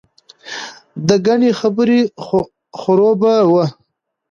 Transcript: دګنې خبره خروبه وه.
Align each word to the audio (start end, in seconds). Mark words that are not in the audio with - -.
دګنې 1.07 1.51
خبره 1.59 1.99
خروبه 2.79 3.33
وه. 3.51 3.65